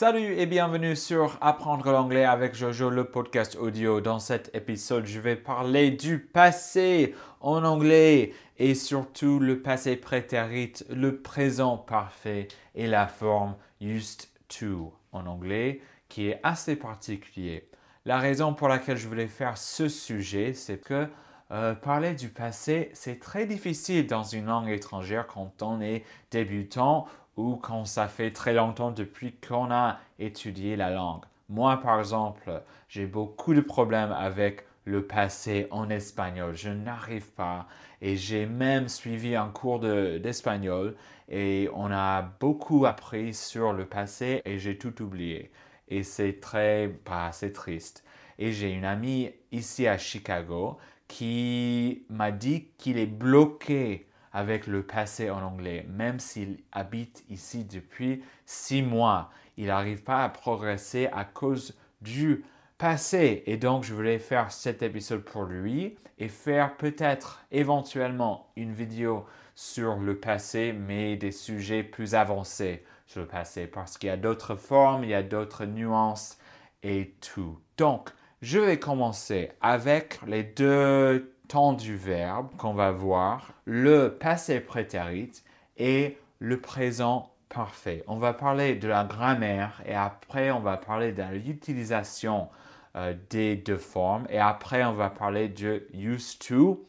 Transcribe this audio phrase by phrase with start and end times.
[0.00, 4.00] Salut et bienvenue sur Apprendre l'anglais avec Jojo, le podcast audio.
[4.00, 10.72] Dans cet épisode, je vais parler du passé en anglais et surtout le passé prétérit,
[10.88, 17.68] le présent parfait et la forme used to en anglais qui est assez particulier.
[18.06, 21.08] La raison pour laquelle je voulais faire ce sujet, c'est que
[21.52, 27.06] euh, parler du passé, c'est très difficile dans une langue étrangère quand on est débutant
[27.40, 31.24] ou quand ça fait très longtemps depuis qu'on a étudié la langue.
[31.48, 36.54] Moi, par exemple, j'ai beaucoup de problèmes avec le passé en espagnol.
[36.56, 37.66] Je n'arrive pas.
[38.02, 40.96] Et j'ai même suivi un cours d'espagnol
[41.28, 45.50] et on a beaucoup appris sur le passé et j'ai tout oublié.
[45.88, 48.04] Et c'est très, bah, c'est triste.
[48.38, 54.82] Et j'ai une amie ici à Chicago qui m'a dit qu'il est bloqué avec le
[54.82, 59.30] passé en anglais, même s'il habite ici depuis six mois.
[59.56, 62.44] Il n'arrive pas à progresser à cause du
[62.78, 63.42] passé.
[63.46, 69.26] Et donc, je voulais faire cet épisode pour lui et faire peut-être éventuellement une vidéo
[69.54, 74.16] sur le passé, mais des sujets plus avancés sur le passé, parce qu'il y a
[74.16, 76.38] d'autres formes, il y a d'autres nuances
[76.82, 77.58] et tout.
[77.76, 84.60] Donc, je vais commencer avec les deux temps du verbe qu'on va voir, le passé
[84.60, 85.32] prétérit
[85.78, 88.04] et le présent parfait.
[88.06, 92.48] On va parler de la grammaire et après on va parler de l'utilisation
[92.94, 96.86] euh, des deux formes et après on va parler de used to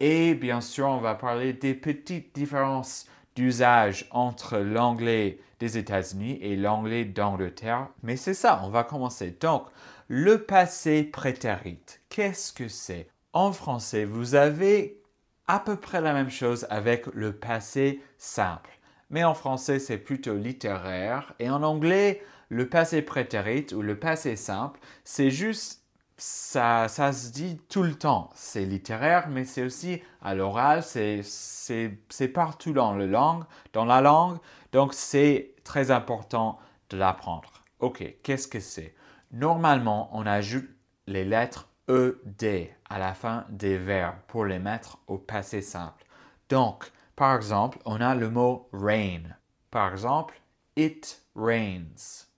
[0.00, 6.56] et bien sûr on va parler des petites différences d'usage entre l'anglais des États-Unis et
[6.56, 7.86] l'anglais d'Angleterre.
[8.02, 9.36] Mais c'est ça, on va commencer.
[9.40, 9.66] Donc,
[10.08, 13.06] le passé prétérit, qu'est-ce que c'est?
[13.32, 15.00] En français, vous avez
[15.46, 18.70] à peu près la même chose avec le passé simple.
[19.08, 21.34] Mais en français, c'est plutôt littéraire.
[21.38, 25.84] Et en anglais, le passé prétérit ou le passé simple, c'est juste
[26.16, 28.30] ça, ça se dit tout le temps.
[28.34, 34.38] C'est littéraire, mais c'est aussi à l'oral, c'est partout dans la langue, dans la langue.
[34.72, 36.58] Donc c'est très important
[36.90, 37.62] de l'apprendre.
[37.78, 38.94] Ok, qu'est-ce que c'est?
[39.30, 40.68] Normalement, on ajoute
[41.06, 46.04] les lettres ED à la fin des verbes pour les mettre au passé simple.
[46.48, 49.22] Donc, par exemple, on a le mot rain.
[49.70, 50.40] Par exemple,
[50.76, 52.28] it rains.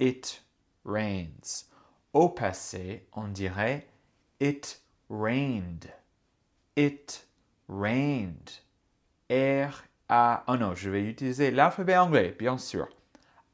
[0.00, 0.42] It
[0.84, 1.66] rains.
[2.14, 3.86] Au passé, on dirait
[4.40, 4.80] it
[5.10, 5.92] rained.
[6.76, 7.26] It
[7.68, 8.50] rained.
[9.30, 10.44] R-A.
[10.48, 12.88] Oh non, je vais utiliser l'alphabet anglais, bien sûr.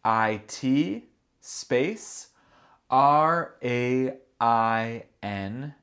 [0.05, 1.09] I-T
[1.41, 2.33] space
[4.41, 5.75] R-A-I-N-E-D.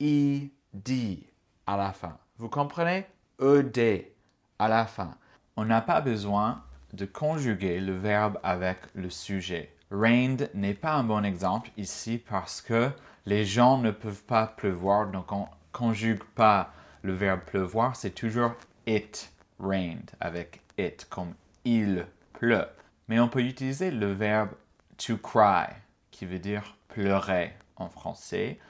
[0.00, 1.22] E-D
[1.66, 2.18] à la fin.
[2.36, 3.06] Vous comprenez?
[3.40, 4.12] E-D
[4.58, 5.16] à la fin.
[5.56, 9.74] On n'a pas besoin de conjuguer le verbe avec le sujet.
[9.90, 12.90] Rained n'est pas un bon exemple ici parce que
[13.26, 16.72] les gens ne peuvent pas pleuvoir, donc on conjugue pas
[17.02, 18.52] le verbe pleuvoir, c'est toujours
[18.86, 21.34] it rained avec it comme
[21.64, 22.68] il pleut.
[23.08, 24.50] Mais on peut utiliser le verbe
[24.98, 25.66] to cry,
[26.14, 28.60] qui veut dire pleurer en français.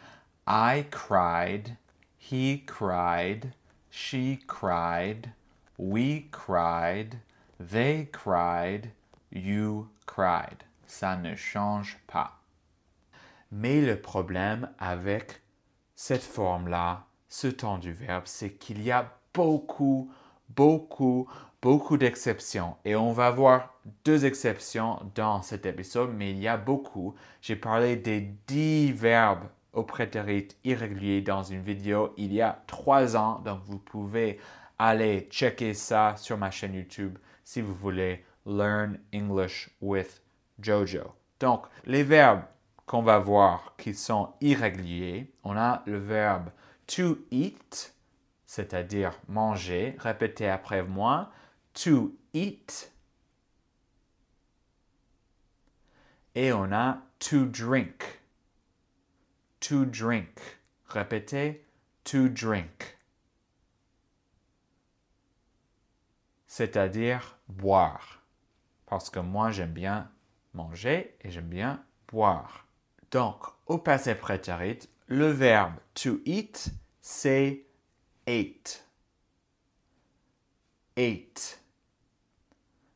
[0.47, 1.77] I cried,
[2.19, 3.53] he cried,
[3.91, 5.29] she cried,
[5.77, 7.19] we cried,
[7.61, 8.93] they cried,
[9.31, 10.65] you cried.
[10.87, 12.41] Ça ne change pas.
[13.53, 15.43] Mais le problème avec
[15.95, 20.11] cette forme-là, ce temps du verbe, c'est qu'il y a beaucoup,
[20.49, 21.29] beaucoup,
[21.65, 22.77] beaucoup d'exceptions.
[22.85, 23.73] Et on va voir
[24.05, 27.15] deux exceptions dans cet épisode, mais il y a beaucoup.
[27.41, 33.17] J'ai parlé des dix verbes au prétérit irrégulier dans une vidéo il y a trois
[33.17, 34.39] ans, donc vous pouvez
[34.79, 40.21] aller checker ça sur ma chaîne YouTube si vous voulez Learn English with
[40.61, 41.15] Jojo.
[41.41, 42.43] Donc, les verbes
[42.85, 46.51] qu'on va voir qui sont irréguliers, on a le verbe
[46.87, 47.95] to eat,
[48.45, 49.97] c'est-à-dire manger.
[49.99, 51.31] Répétez après moi
[51.75, 52.91] to eat.
[56.35, 58.21] Et on a to drink.
[59.61, 60.41] To drink.
[60.89, 61.65] Répétez,
[62.05, 62.99] to drink.
[66.47, 68.23] C'est-à-dire boire.
[68.87, 70.11] Parce que moi, j'aime bien
[70.53, 72.67] manger et j'aime bien boire.
[73.11, 76.69] Donc, au passé prétérit, le verbe to eat,
[77.01, 77.67] c'est
[78.27, 78.87] ate.
[80.97, 81.64] Ate.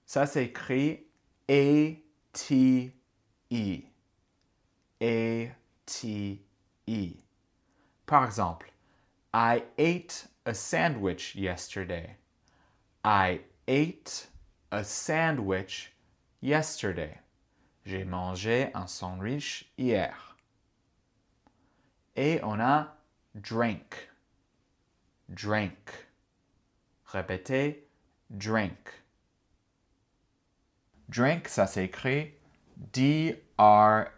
[0.09, 1.05] Ça s'écrit
[1.51, 2.93] A-T-E.
[5.03, 6.43] A-T-E.
[8.07, 8.73] Par exemple,
[9.35, 12.17] I ate a sandwich yesterday.
[13.05, 14.29] I ate
[14.73, 15.93] a sandwich
[16.41, 17.19] yesterday.
[17.85, 20.15] J'ai mangé un sandwich hier.
[22.17, 22.95] Et on a
[23.39, 24.09] drink.
[25.35, 25.93] Drink.
[27.13, 27.83] Répétez,
[28.39, 28.98] drink.
[31.09, 32.33] Drink, ça s'écrit
[32.93, 34.13] D-R-A-N-K.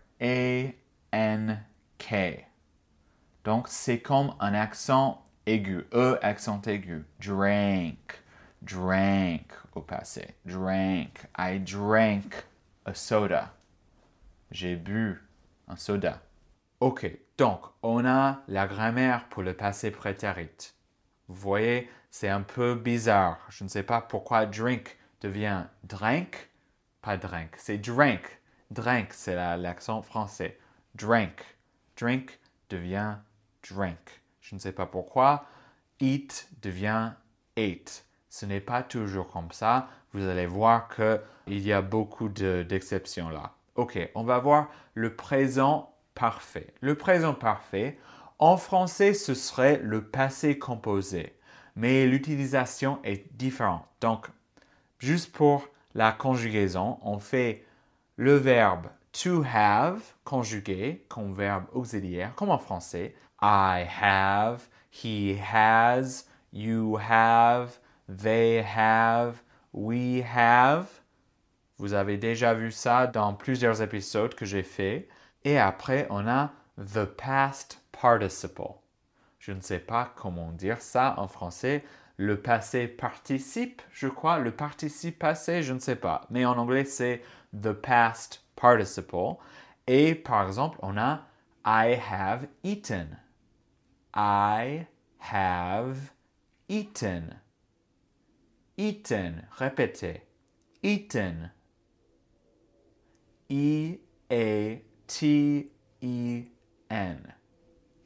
[3.45, 7.05] Donc, c'est comme un accent aigu, E accent aigu.
[7.21, 8.23] Drink,
[8.63, 10.35] drank au passé.
[10.45, 12.45] Drank, I drank
[12.85, 13.55] a soda.
[14.51, 15.23] J'ai bu
[15.69, 16.21] un soda.
[16.81, 20.75] Ok, donc on a la grammaire pour le passé prétérit.
[21.29, 23.39] Vous voyez, c'est un peu bizarre.
[23.49, 26.50] Je ne sais pas pourquoi drink devient drink,
[27.03, 28.41] pas drink, c'est drink.
[28.71, 30.59] Drink, c'est l'accent français.
[30.95, 31.45] Drink.
[31.99, 32.39] Drink
[32.69, 33.17] devient
[33.69, 34.23] drink.
[34.41, 35.45] Je ne sais pas pourquoi.
[36.01, 37.13] Eat devient
[37.57, 38.05] ate.
[38.29, 39.89] Ce n'est pas toujours comme ça.
[40.13, 43.55] Vous allez voir qu'il y a beaucoup d'exceptions là.
[43.75, 46.75] Ok, on va voir le présent parfait.
[46.81, 47.99] Le présent parfait,
[48.39, 51.39] en français, ce serait le passé composé,
[51.77, 53.87] mais l'utilisation est différente.
[54.01, 54.29] Donc,
[54.99, 57.65] juste pour la conjugaison, on fait
[58.17, 63.15] le verbe to have conjugué comme verbe auxiliaire, comme en français.
[63.43, 67.79] I have, he has, you have,
[68.09, 69.43] they have,
[69.73, 70.87] we have.
[71.79, 75.09] Vous avez déjà vu ça dans plusieurs épisodes que j'ai fait.
[75.45, 78.75] Et après, on a the past participle.
[79.39, 81.83] Je ne sais pas comment dire ça en français.
[82.23, 84.39] Le passé participe, je crois.
[84.41, 86.27] Le participe passé, je ne sais pas.
[86.29, 87.23] Mais en anglais, c'est
[87.59, 89.39] the past participle.
[89.87, 91.27] Et par exemple, on a
[91.65, 93.19] I have eaten.
[94.15, 94.87] I
[95.33, 96.13] have
[96.69, 97.41] eaten.
[98.77, 100.21] Eaten, répétez.
[100.83, 101.51] Eaten.
[103.51, 103.99] E-A-T-E-N.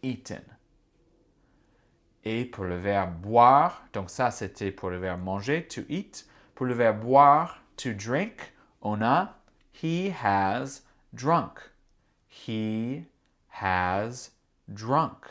[0.05, 0.54] Eaten.
[2.25, 6.27] Et pour le verbe boire, donc ça c'était pour le verbe manger, to eat.
[6.55, 9.37] Pour le verbe boire, to drink, on a
[9.73, 10.83] he has
[11.15, 11.61] drunk.
[12.27, 13.07] He
[13.49, 14.31] has
[14.73, 15.27] drunk.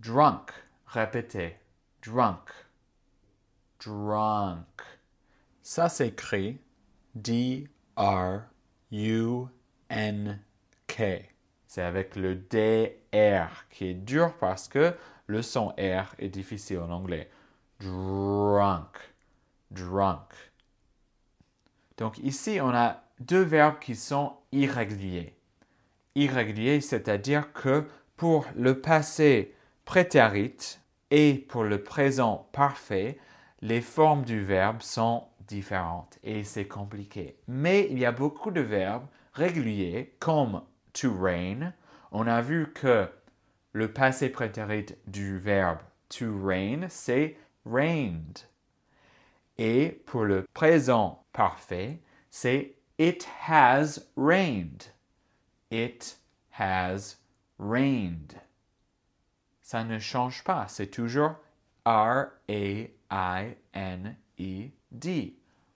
[0.00, 0.52] Drunk.
[0.86, 1.54] Répétez.
[2.02, 2.50] Drunk.
[3.78, 4.82] Drunk.
[5.62, 6.58] Ça s'écrit
[7.14, 7.72] D-R-U-N-K.
[11.74, 14.94] C'est avec le DR qui est dur parce que
[15.26, 17.30] le son R est difficile en anglais.
[17.80, 18.98] Drunk.
[19.70, 20.28] Drunk.
[21.96, 25.34] Donc ici, on a deux verbes qui sont irréguliers.
[26.14, 27.86] Irréguliers, c'est-à-dire que
[28.18, 29.54] pour le passé
[29.86, 30.78] prétérit
[31.10, 33.18] et pour le présent parfait,
[33.62, 37.38] les formes du verbe sont différentes et c'est compliqué.
[37.48, 40.60] Mais il y a beaucoup de verbes réguliers comme
[40.92, 41.72] to rain.
[42.10, 43.08] On a vu que
[43.72, 45.78] le passé prétérit du verbe
[46.08, 48.40] to rain, c'est rained.
[49.58, 52.00] Et pour le présent parfait,
[52.30, 54.86] c'est it has rained.
[55.70, 56.18] It
[56.58, 57.16] has
[57.58, 58.34] rained.
[59.62, 61.34] Ça ne change pas, c'est toujours
[61.86, 62.88] R-A-I-N-E-D.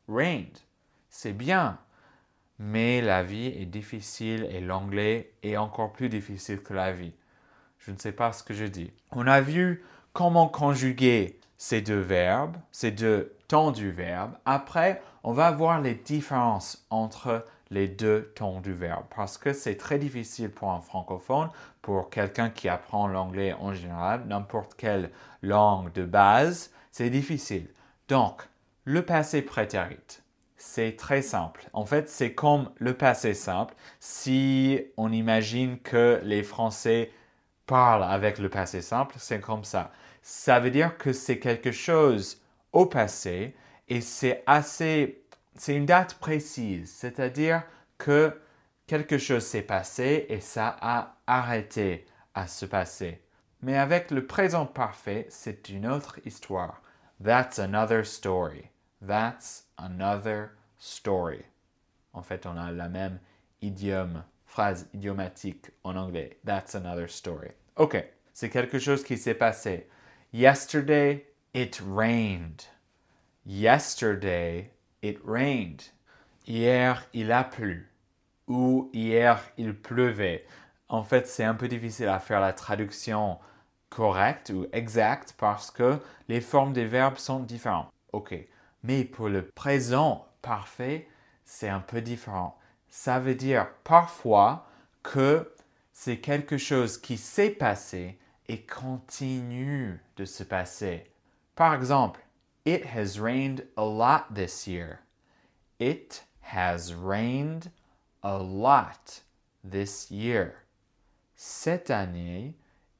[0.08, 0.58] Rained.
[1.08, 1.78] C'est bien.
[2.58, 7.12] Mais la vie est difficile et l'anglais est encore plus difficile que la vie.
[7.78, 8.92] Je ne sais pas ce que je dis.
[9.12, 14.32] On a vu comment conjuguer ces deux verbes, ces deux temps du verbe.
[14.44, 19.76] Après, on va voir les différences entre les deux tons du verbe parce que c'est
[19.76, 21.50] très difficile pour un francophone,
[21.82, 25.10] pour quelqu'un qui apprend l'anglais en général, n'importe quelle
[25.42, 27.68] langue de base, c'est difficile.
[28.08, 28.42] Donc,
[28.84, 30.20] le passé prétérit,
[30.56, 31.68] c'est très simple.
[31.72, 37.10] En fait, c'est comme le passé simple si on imagine que les Français
[37.66, 39.90] parlent avec le passé simple, c'est comme ça.
[40.22, 42.40] Ça veut dire que c'est quelque chose
[42.72, 43.54] au passé
[43.88, 45.22] et c'est assez,
[45.56, 47.62] c'est une date précise, c'est-à-dire
[47.98, 48.40] que
[48.86, 53.22] quelque chose s'est passé et ça a arrêté à se passer.
[53.62, 56.82] Mais avec le présent parfait, c'est une autre histoire.
[57.22, 58.70] That's another story.
[59.06, 61.44] That's another story.
[62.14, 63.18] En fait, on a la même
[63.60, 66.38] idiome, phrase idiomatique en anglais.
[66.44, 67.52] That's another story.
[67.76, 67.96] Ok,
[68.32, 69.86] c'est quelque chose qui s'est passé.
[70.32, 72.64] Yesterday, it rained.
[73.44, 74.70] Yesterday,
[75.02, 75.84] it rained.
[76.46, 77.88] Hier, il a plu.
[78.48, 80.44] Ou hier, il pleuvait.
[80.88, 83.38] En fait, c'est un peu difficile à faire la traduction
[83.90, 87.90] correcte ou exacte parce que les formes des verbes sont différentes.
[88.12, 88.34] OK.
[88.86, 91.08] Mais pour le présent parfait,
[91.44, 92.56] c'est un peu différent.
[92.88, 94.68] Ça veut dire parfois
[95.02, 95.52] que
[95.92, 98.16] c'est quelque chose qui s'est passé
[98.46, 101.10] et continue de se passer.
[101.56, 102.20] Par exemple,
[102.64, 105.00] It has rained a lot this year.
[105.80, 107.70] It has rained
[108.22, 109.20] a lot
[109.64, 110.54] this year.
[111.34, 112.54] Cette année,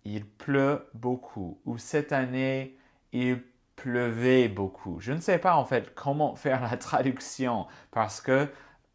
[0.04, 1.58] il pleut beaucoup.
[1.64, 2.76] Ou cette année,
[3.12, 3.40] il
[3.76, 4.99] pleuvait beaucoup.
[5.00, 8.49] Je ne sais pas en fait comment faire la traduction parce que,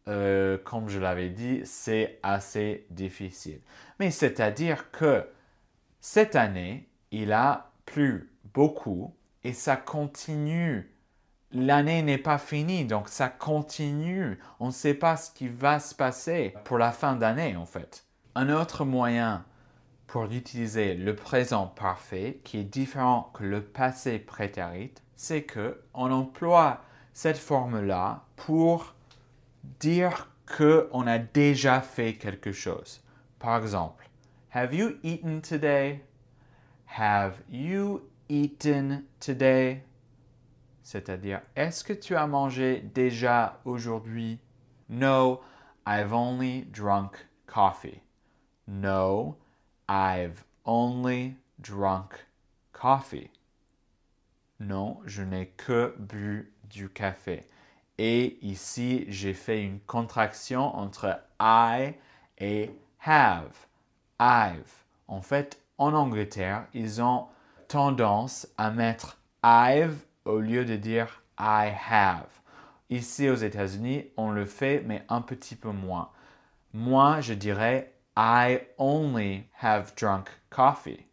[0.08, 3.60] euh, comme je l'avais dit, c'est assez difficile.
[3.98, 5.26] Mais c'est-à-dire que
[6.00, 10.90] cette année, il a plu beaucoup et ça continue.
[11.52, 14.38] L'année n'est pas finie, donc ça continue.
[14.58, 18.04] On ne sait pas ce qui va se passer pour la fin d'année, en fait.
[18.34, 19.44] Un autre moyen
[20.12, 26.10] pour utiliser le présent parfait, qui est différent que le passé prétérite, c'est que on
[26.10, 26.82] emploie
[27.14, 28.94] cette forme-là pour
[29.80, 33.02] dire qu'on a déjà fait quelque chose.
[33.38, 34.10] Par exemple,
[34.52, 36.02] Have you eaten today?
[36.98, 39.82] Have you eaten today?
[40.82, 44.38] C'est-à-dire, est-ce que tu as mangé déjà aujourd'hui?
[44.90, 45.40] No,
[45.86, 47.12] I've only drunk
[47.46, 48.02] coffee.
[48.68, 49.38] No,
[49.88, 52.14] I've only drunk
[52.72, 53.30] coffee.
[54.60, 57.48] Non, je n'ai que bu du café.
[57.98, 61.94] Et ici, j'ai fait une contraction entre I
[62.38, 62.70] et
[63.04, 63.66] have.
[64.20, 64.84] I've.
[65.08, 67.26] En fait, en Angleterre, ils ont
[67.68, 72.28] tendance à mettre I've au lieu de dire I have.
[72.90, 76.10] Ici aux États-Unis, on le fait, mais un petit peu moins.
[76.72, 81.06] Moi, je dirais I only have drunk coffee.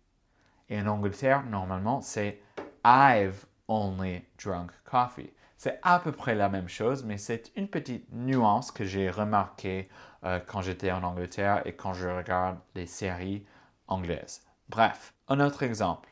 [0.70, 2.42] Et en Angleterre, normalement, c'est
[2.84, 5.32] I've only drunk coffee.
[5.58, 9.90] C'est à peu près la même chose, mais c'est une petite nuance que j'ai remarquée
[10.24, 13.46] euh, quand j'étais en Angleterre et quand je regarde les séries
[13.88, 14.42] anglaises.
[14.70, 16.10] Bref, un autre exemple.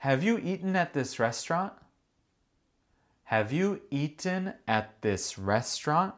[0.00, 1.70] Have you eaten at this restaurant?
[3.30, 6.12] Have you eaten at this restaurant?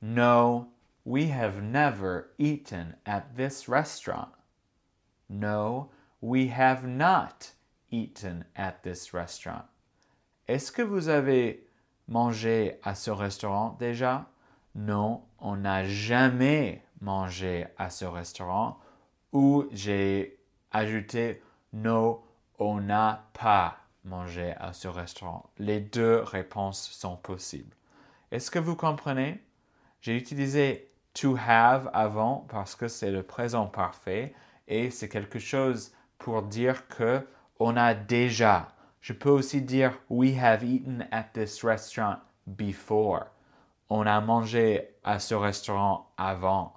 [0.00, 0.68] No,
[1.06, 4.32] we have never eaten at this restaurant.
[5.28, 7.52] No, we have not
[7.92, 9.66] eaten at this restaurant.
[10.48, 11.60] Est-ce que vous avez
[12.08, 14.26] mangé à ce restaurant déjà?
[14.74, 18.80] Non, on n'a jamais mangé à ce restaurant.
[19.32, 20.40] Ou j'ai
[20.72, 21.40] ajouté
[21.72, 22.20] non,
[22.58, 25.50] on n'a pas mangé à ce restaurant.
[25.58, 27.76] Les deux réponses sont possibles.
[28.32, 29.40] Est-ce que vous comprenez?
[30.00, 34.34] J'ai utilisé to have avant parce que c'est le présent parfait
[34.68, 37.26] et c'est quelque chose pour dire que
[37.58, 38.68] on a déjà.
[39.00, 43.24] Je peux aussi dire we have eaten at this restaurant before.
[43.88, 46.74] On a mangé à ce restaurant avant.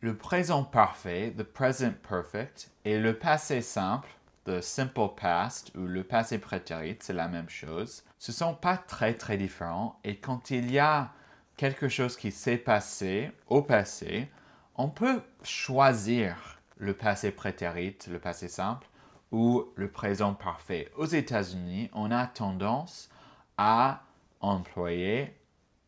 [0.00, 4.08] Le présent parfait, the present perfect, et le passé simple,
[4.44, 8.04] the simple past ou le passé prétérit, c'est la même chose.
[8.18, 11.10] Ce sont pas très très différents et quand il y a
[11.56, 14.28] quelque chose qui s'est passé au passé,
[14.76, 18.86] on peut choisir le passé prétérit, le passé simple
[19.30, 20.90] ou le présent parfait.
[20.96, 23.08] Aux États-Unis, on a tendance
[23.56, 24.02] à
[24.40, 25.34] employer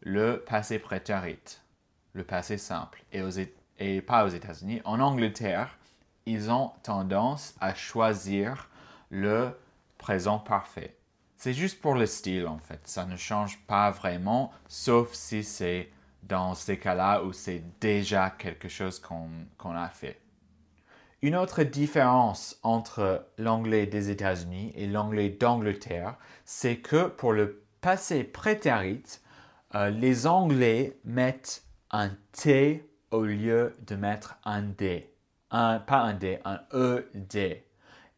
[0.00, 1.58] le passé prétérit,
[2.12, 3.02] le passé simple.
[3.12, 3.22] Et,
[3.78, 4.80] et pas aux États-Unis.
[4.84, 5.76] En Angleterre,
[6.26, 8.68] ils ont tendance à choisir
[9.10, 9.50] le
[9.98, 10.96] présent parfait.
[11.36, 12.80] C'est juste pour le style, en fait.
[12.84, 15.90] Ça ne change pas vraiment, sauf si c'est
[16.22, 20.20] dans ces cas-là où c'est déjà quelque chose qu'on a fait.
[21.22, 28.24] Une autre différence entre l'anglais des États-Unis et l'anglais d'Angleterre, c'est que pour le passé
[28.24, 29.02] prétérit,
[29.74, 35.12] euh, les Anglais mettent un T au lieu de mettre un D.
[35.50, 37.62] Un, pas un D, un ED.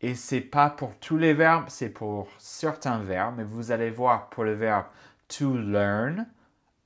[0.01, 3.35] Et c'est pas pour tous les verbes, c'est pour certains verbes.
[3.39, 4.87] Mais vous allez voir pour le verbe
[5.27, 6.29] to learn,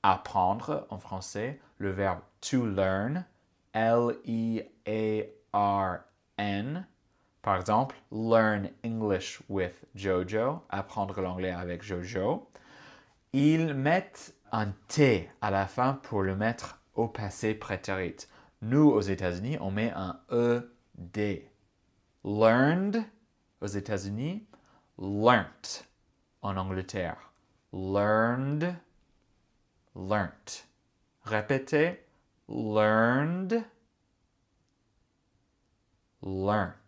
[0.01, 3.25] apprendre en français, le verbe to learn,
[3.73, 4.65] L-I-A-R-N.
[7.41, 12.49] Par exemple, learn English with Jojo, apprendre l'anglais avec Jojo.
[13.33, 18.15] Ils mettent un T à la fin pour le mettre au passé prétérit.
[18.61, 21.43] Nous, aux États-Unis, on met un ED.
[22.23, 23.03] Learned
[23.61, 24.45] aux États-Unis,
[24.97, 25.85] learnt
[26.41, 27.31] en Angleterre.
[27.71, 28.75] Learned,
[29.95, 30.65] learnt.
[31.25, 31.99] Répétez,
[32.47, 33.63] learned,
[36.21, 36.83] learnt.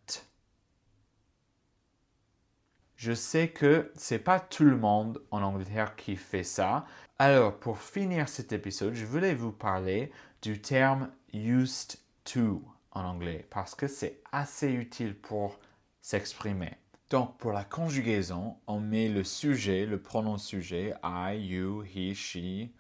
[3.06, 6.88] je sais que c'est pas tout le monde en Angleterre qui fait ça.
[7.20, 10.12] Alors, pour finir cet épisode, je voulais vous parler
[10.42, 12.64] du terme used to
[13.04, 15.60] anglais parce que c'est assez utile pour
[16.02, 16.78] s'exprimer.
[17.10, 22.72] Donc, pour la conjugaison, on met le sujet, le pronom sujet, I, you, he, she,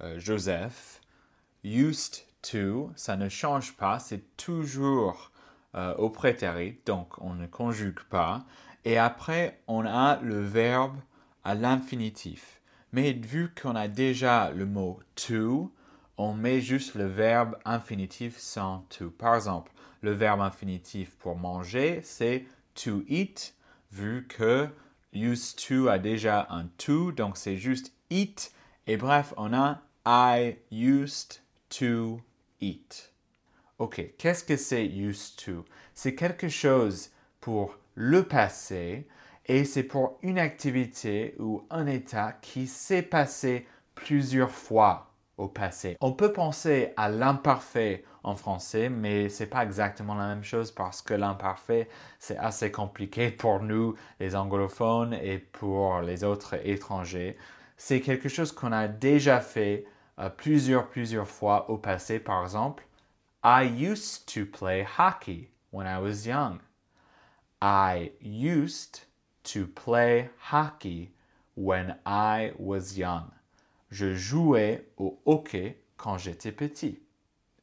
[0.00, 1.00] euh, Joseph.
[1.64, 5.32] Used to, ça ne change pas, c'est toujours
[5.74, 8.44] euh, au prétérit, donc on ne conjugue pas.
[8.84, 10.96] Et après, on a le verbe
[11.42, 12.60] à l'infinitif.
[12.92, 15.73] Mais vu qu'on a déjà le mot to,
[16.16, 19.10] on met juste le verbe infinitif sans to.
[19.10, 22.44] Par exemple, le verbe infinitif pour manger, c'est
[22.74, 23.54] to eat,
[23.90, 24.68] vu que
[25.12, 28.52] used to a déjà un to, donc c'est juste eat.
[28.86, 31.40] Et bref, on a I used
[31.70, 32.20] to
[32.60, 33.12] eat.
[33.78, 35.64] Ok, qu'est-ce que c'est used to?
[35.94, 39.06] C'est quelque chose pour le passé
[39.46, 46.32] et c'est pour une activité ou un état qui s'est passé plusieurs fois On peut
[46.32, 51.88] penser à l'imparfait en français, mais c'est pas exactement la même chose parce que l'imparfait,
[52.20, 57.36] c'est assez compliqué pour nous, les anglophones, et pour les autres étrangers.
[57.76, 59.86] C'est quelque chose qu'on a déjà fait
[60.20, 62.20] euh, plusieurs fois au passé.
[62.20, 62.86] Par exemple,
[63.42, 66.60] I used to play hockey when I was young.
[67.60, 69.00] I used
[69.52, 71.10] to play hockey
[71.56, 73.33] when I was young.
[73.94, 76.98] Je jouais au hockey quand j'étais petit.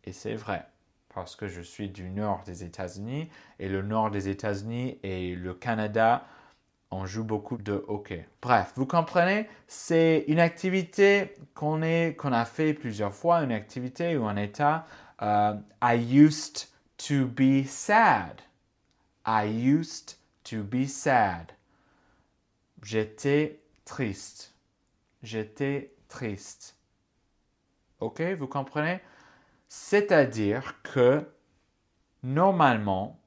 [0.05, 0.65] Et c'est vrai,
[1.13, 3.27] parce que je suis du nord des États-Unis
[3.59, 6.25] et le nord des États-Unis et le Canada,
[6.89, 8.25] on joue beaucoup de hockey.
[8.41, 14.37] Bref, vous comprenez, c'est une activité qu'on a fait plusieurs fois, une activité ou un
[14.37, 14.85] état.
[15.21, 16.69] Uh, I used
[17.09, 18.41] to be sad.
[19.27, 21.51] I used to be sad.
[22.83, 24.53] J'étais triste.
[25.23, 26.77] J'étais triste.
[27.99, 28.99] Ok, vous comprenez?
[29.67, 31.25] C'est-à-dire que
[32.21, 33.19] normalement,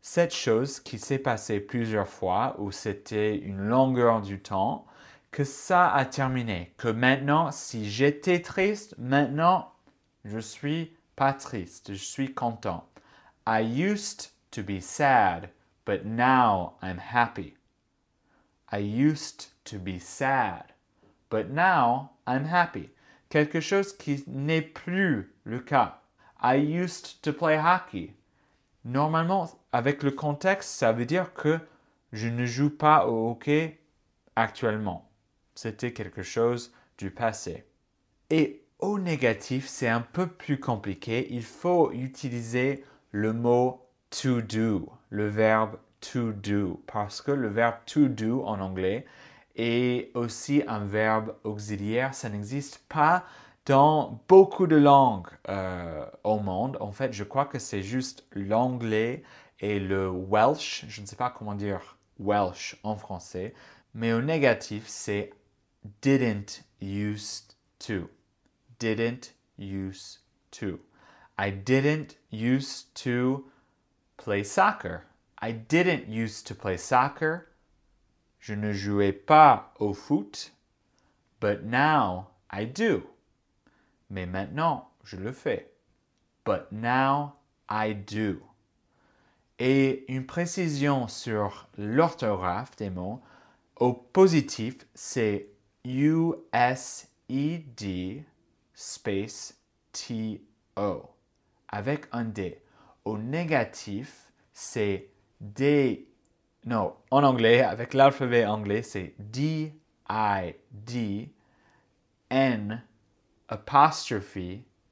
[0.00, 4.86] cette chose qui s'est passée plusieurs fois, où c'était une longueur du temps,
[5.30, 6.74] que ça a terminé.
[6.78, 9.72] Que maintenant, si j'étais triste, maintenant,
[10.24, 12.88] je suis pas triste, je suis content.
[13.46, 15.50] I used to be sad,
[15.84, 17.56] but now I'm happy.
[18.72, 20.64] I used to be sad,
[21.30, 22.90] but now I'm happy.
[23.28, 26.00] Quelque chose qui n'est plus le cas.
[26.40, 28.14] I used to play hockey.
[28.84, 31.58] Normalement, avec le contexte, ça veut dire que
[32.12, 33.78] je ne joue pas au hockey
[34.36, 35.10] actuellement.
[35.54, 37.66] C'était quelque chose du passé.
[38.30, 41.26] Et au négatif, c'est un peu plus compliqué.
[41.30, 47.76] Il faut utiliser le mot to do, le verbe to do, parce que le verbe
[47.86, 49.04] to do en anglais
[49.58, 52.14] est aussi un verbe auxiliaire.
[52.14, 53.24] Ça n'existe pas
[53.66, 56.78] dans beaucoup de langues euh, au monde.
[56.80, 59.22] En fait, je crois que c'est juste l'anglais
[59.60, 60.86] et le Welsh.
[60.88, 63.52] Je ne sais pas comment dire Welsh en français.
[63.94, 65.32] Mais au négatif, c'est
[66.02, 68.08] didn't used to.
[68.78, 70.20] Didn't used
[70.52, 70.78] to.
[71.38, 73.48] I didn't used to
[74.16, 75.02] play soccer.
[75.40, 77.48] I didn't used to play soccer.
[78.48, 80.54] Je ne jouais pas au foot.
[81.38, 83.02] But now I do.
[84.08, 85.70] Mais maintenant, je le fais.
[86.46, 87.34] But now
[87.68, 88.40] I do.
[89.58, 93.20] Et une précision sur l'orthographe des mots.
[93.76, 95.50] Au positif, c'est
[95.84, 96.94] U-S-E-D
[98.72, 99.60] space
[99.92, 101.02] T-O
[101.68, 102.62] avec un D.
[103.04, 106.08] Au négatif, c'est D.
[106.64, 109.74] Non, en anglais, avec l'alphabet anglais, c'est D-I-D
[112.30, 112.82] N
[113.48, 114.36] apostrophe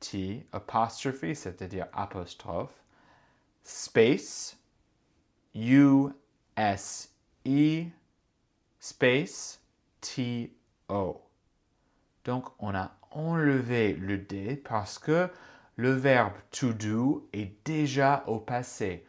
[0.01, 2.75] T, apostrophe, c'est-à-dire apostrophe,
[3.63, 4.59] space,
[5.55, 6.09] U,
[6.57, 7.15] S,
[7.47, 7.85] E,
[8.79, 9.61] space,
[10.01, 10.57] T,
[10.89, 11.23] O.
[12.25, 15.29] Donc, on a enlevé le D parce que
[15.77, 19.07] le verbe to do est déjà au passé.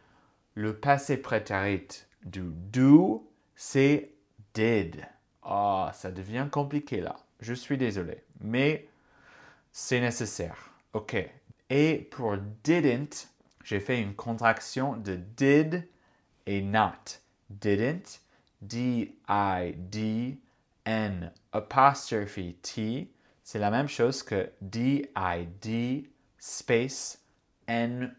[0.53, 1.87] Le passé prétérit
[2.25, 4.11] du do, c'est
[4.53, 5.05] did.
[5.43, 7.15] Ah, ça devient compliqué là.
[7.39, 8.23] Je suis désolé.
[8.41, 8.87] Mais
[9.71, 10.71] c'est nécessaire.
[10.93, 11.15] OK.
[11.69, 13.27] Et pour didn't,
[13.63, 15.87] j'ai fait une contraction de did
[16.45, 17.19] et not.
[17.49, 18.21] Didn't,
[18.61, 19.21] D-I-D-N
[21.51, 23.11] apostrophe T,
[23.43, 27.21] c'est la même chose que D-I-D space
[27.67, 28.17] N-O-T.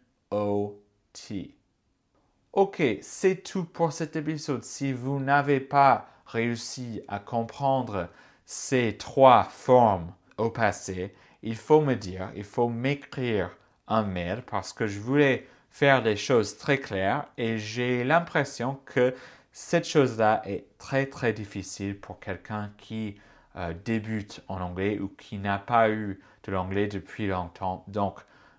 [2.58, 4.64] Ok, c'est tout pour cet épisode.
[4.64, 8.08] Si vous n'avez pas réussi à comprendre
[8.46, 14.72] ces trois formes au passé, il faut me dire, il faut m'écrire un mail parce
[14.72, 19.14] que je voulais faire des choses très claires et j'ai l'impression que
[19.52, 23.20] cette chose-là est très très difficile pour quelqu'un qui
[23.54, 27.84] euh, débute en anglais ou qui n'a pas eu de l'anglais depuis longtemps.
[27.86, 28.18] Donc,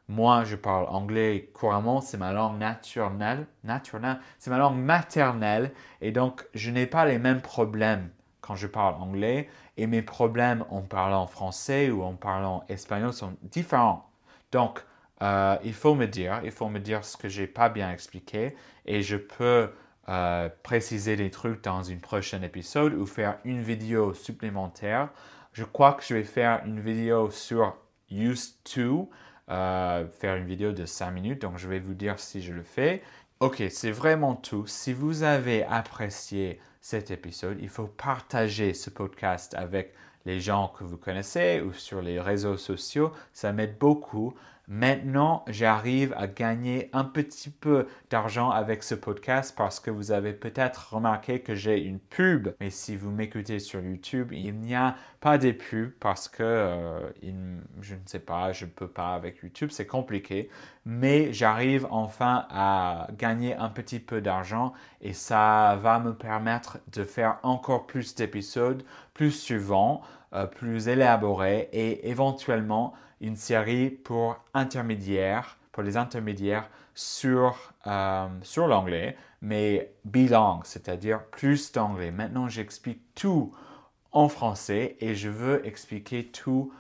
[0.10, 6.12] moi, je parle anglais couramment, c'est ma langue naturelle, naturelle c'est ma langue maternelle, et
[6.12, 8.10] donc je n'ai pas les mêmes problèmes
[8.42, 13.36] quand je parle anglais, et mes problèmes en parlant français ou en parlant espagnol sont
[13.44, 14.10] différents.
[14.52, 14.84] Donc,
[15.22, 18.56] euh, il faut me dire, il faut me dire ce que j'ai pas bien expliqué,
[18.88, 19.70] et je peux
[20.10, 25.10] euh, préciser des trucs dans une prochaine épisode ou faire une vidéo supplémentaire.
[25.54, 27.76] Je crois que je vais faire une vidéo sur
[28.10, 29.12] used to,
[29.50, 32.64] euh, faire une vidéo de 5 minutes, donc je vais vous dire si je le
[32.64, 33.02] fais.
[33.40, 34.68] Ok, c'est vraiment tout.
[34.68, 39.94] Si vous avez apprécié cet épisode, il faut partager ce podcast avec
[40.26, 43.12] les gens que vous connaissez ou sur les réseaux sociaux.
[43.34, 44.34] Ça m'aide beaucoup.
[44.72, 50.32] Maintenant, j'arrive à gagner un petit peu d'argent avec ce podcast parce que vous avez
[50.32, 52.50] peut-être remarqué que j'ai une pub.
[52.60, 57.10] Mais si vous m'écoutez sur YouTube, il n'y a pas des pubs parce que euh,
[57.82, 60.52] je ne sais pas, je ne peux pas avec YouTube, c'est compliqué.
[60.86, 67.04] Mais j'arrive enfin à gagner un petit peu d'argent et ça va me permettre de
[67.04, 70.02] faire encore plus d'épisodes, plus souvent,
[70.34, 78.68] euh, plus élaborés et éventuellement une série pour intermédiaires, pour les intermédiaires sur, euh, sur
[78.68, 82.12] l'anglais, mais bilingue, c'est-à-dire plus d'anglais.
[82.12, 83.54] Maintenant, j'explique tout
[84.12, 86.72] en français et je veux expliquer tout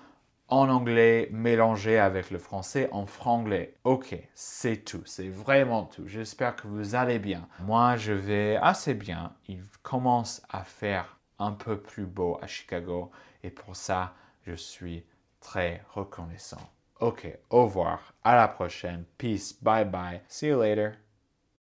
[0.50, 3.76] en anglais mélangé avec le français en franglais.
[3.84, 6.08] Ok, c'est tout, c'est vraiment tout.
[6.08, 7.48] J'espère que vous allez bien.
[7.62, 9.34] Moi, je vais assez bien.
[9.48, 13.12] Il commence à faire un peu plus beau à Chicago
[13.44, 14.14] et pour ça,
[14.46, 15.06] je suis
[15.40, 16.72] très reconnaissant.
[17.00, 19.06] Ok, au revoir, à la prochaine.
[19.18, 21.09] Peace, bye bye, see you later.